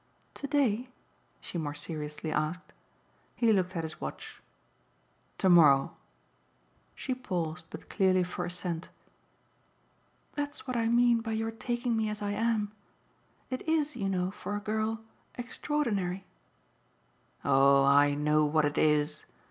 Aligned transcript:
"To 0.33 0.47
day?" 0.47 0.89
she 1.41 1.59
more 1.59 1.75
seriously 1.75 2.31
asked. 2.31 2.73
He 3.35 3.53
looked 3.53 3.75
at 3.75 3.83
his 3.83 4.01
watch. 4.01 4.41
"To 5.37 5.47
morrow." 5.47 5.95
She 6.95 7.13
paused, 7.13 7.67
but 7.69 7.87
clearly 7.87 8.23
for 8.23 8.43
assent. 8.45 8.89
"That's 10.33 10.65
what 10.65 10.75
I 10.75 10.87
mean 10.87 11.21
by 11.21 11.33
your 11.33 11.51
taking 11.51 11.95
me 11.95 12.09
as 12.09 12.19
I 12.23 12.31
am. 12.31 12.71
It 13.51 13.61
IS, 13.69 13.95
you 13.95 14.09
know, 14.09 14.31
for 14.31 14.55
a 14.55 14.59
girl 14.61 15.01
extraordinary." 15.37 16.25
"Oh 17.45 17.83
I 17.85 18.15
know 18.15 18.43
what 18.43 18.65
it 18.65 18.79
is!" 18.79 19.25